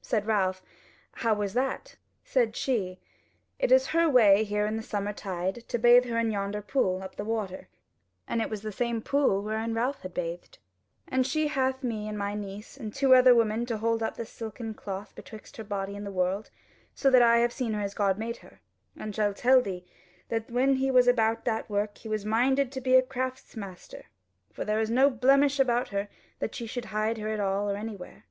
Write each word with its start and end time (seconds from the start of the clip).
Said 0.00 0.24
Ralph, 0.26 0.62
"How 1.12 1.34
was 1.34 1.52
that?" 1.52 1.96
Said 2.24 2.56
she: 2.56 3.00
"It 3.58 3.70
is 3.70 3.88
her 3.88 4.08
way 4.08 4.42
here 4.42 4.64
in 4.64 4.78
the 4.78 4.82
summer 4.82 5.12
tide 5.12 5.56
to 5.68 5.78
bathe 5.78 6.06
her 6.06 6.16
in 6.18 6.30
yonder 6.30 6.62
pool 6.62 7.02
up 7.02 7.16
the 7.16 7.24
water:" 7.26 7.68
(and 8.26 8.40
it 8.40 8.48
was 8.48 8.62
the 8.62 8.72
same 8.72 9.02
pool 9.02 9.42
wherein 9.42 9.74
Ralph 9.74 10.00
had 10.00 10.14
bathed) 10.14 10.56
"And 11.06 11.26
she 11.26 11.48
hath 11.48 11.82
me 11.84 12.08
and 12.08 12.16
my 12.16 12.34
niece 12.34 12.78
and 12.78 12.94
two 12.94 13.14
other 13.14 13.34
women 13.34 13.66
to 13.66 13.76
hold 13.76 14.02
up 14.02 14.16
the 14.16 14.24
silken 14.24 14.72
cloth 14.72 15.14
betwixt 15.14 15.58
her 15.58 15.64
body 15.64 15.94
and 15.96 16.06
the 16.06 16.10
world; 16.10 16.48
so 16.94 17.10
that 17.10 17.20
I 17.20 17.40
have 17.40 17.52
seen 17.52 17.74
her 17.74 17.82
as 17.82 17.92
God 17.92 18.16
made 18.18 18.38
her; 18.38 18.62
and 18.96 19.10
I 19.10 19.14
shall 19.14 19.34
tell 19.34 19.60
thee 19.60 19.84
that 20.30 20.50
when 20.50 20.76
he 20.76 20.90
was 20.90 21.06
about 21.06 21.44
that 21.44 21.68
work 21.68 21.98
he 21.98 22.08
was 22.08 22.24
minded 22.24 22.72
to 22.72 22.80
be 22.80 22.94
a 22.94 23.02
craftsmaster; 23.02 24.06
for 24.50 24.64
there 24.64 24.80
is 24.80 24.88
no 24.90 25.10
blemish 25.10 25.60
about 25.60 25.88
her 25.88 26.08
that 26.38 26.54
she 26.54 26.66
should 26.66 26.86
hide 26.86 27.18
her 27.18 27.28
at 27.28 27.38
all 27.38 27.70
or 27.70 27.76
anywhere. 27.76 28.24